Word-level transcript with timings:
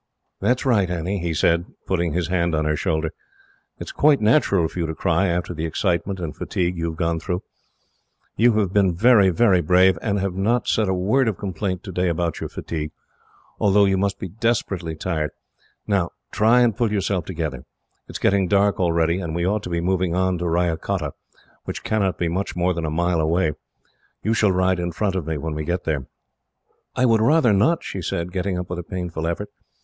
"That 0.39 0.59
is 0.61 0.65
right, 0.65 0.89
Annie," 0.89 1.19
he 1.19 1.31
said, 1.31 1.63
putting 1.85 2.13
his 2.13 2.29
hand 2.29 2.55
on 2.55 2.65
her 2.65 2.75
shoulder. 2.75 3.09
"It 3.77 3.83
is 3.85 3.91
quite 3.91 4.19
natural 4.19 4.67
for 4.67 4.79
you 4.79 4.87
to 4.87 4.95
cry, 4.95 5.27
after 5.27 5.53
the 5.53 5.67
excitement 5.67 6.19
and 6.19 6.35
fatigue 6.35 6.75
you 6.75 6.85
have 6.85 6.95
gone 6.97 7.19
through. 7.19 7.43
You 8.35 8.53
have 8.53 8.73
been 8.73 8.95
very 8.95 9.29
brave, 9.29 9.99
and 10.01 10.17
have 10.17 10.33
not 10.33 10.67
said 10.67 10.89
a 10.89 10.93
word 10.95 11.27
of 11.27 11.37
complaint 11.37 11.83
today 11.83 12.09
about 12.09 12.39
your 12.39 12.49
fatigue, 12.49 12.89
although 13.59 13.85
you 13.85 13.95
must 13.95 14.17
be 14.17 14.27
desperately 14.27 14.95
tired. 14.95 15.29
Now, 15.85 16.09
try 16.31 16.61
and 16.61 16.75
pull 16.75 16.91
yourself 16.91 17.25
together. 17.25 17.57
It 18.07 18.13
is 18.15 18.17
getting 18.17 18.47
dark 18.47 18.79
already, 18.79 19.19
and 19.19 19.35
we 19.35 19.45
ought 19.45 19.61
to 19.65 19.69
be 19.69 19.81
moving 19.81 20.15
on 20.15 20.39
to 20.39 20.45
Ryacotta, 20.45 21.11
which 21.65 21.83
cannot 21.83 22.17
be 22.17 22.27
much 22.27 22.55
more 22.55 22.73
than 22.73 22.85
a 22.85 22.89
mile 22.89 23.21
away. 23.21 23.53
You 24.23 24.33
shall 24.33 24.51
ride 24.51 24.79
in 24.79 24.93
front 24.93 25.13
of 25.13 25.27
me, 25.27 25.37
when 25.37 25.53
we 25.53 25.63
get 25.63 25.83
there." 25.83 26.07
"I 26.95 27.05
would 27.05 27.21
rather 27.21 27.53
not," 27.53 27.83
she 27.83 28.01
said, 28.01 28.31
getting 28.31 28.57
up 28.57 28.67
with 28.67 28.79
a 28.79 28.83
painful 28.83 29.27
effort. 29.27 29.49